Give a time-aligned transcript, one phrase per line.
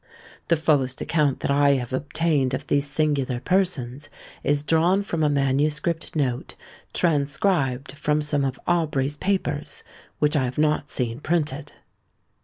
[0.47, 4.09] The fullest account that I have obtained of these singular persons
[4.43, 6.55] is drawn from a manuscript note
[6.91, 9.83] transcribed from some of Aubrey's papers,
[10.17, 11.73] which I have not seen printed.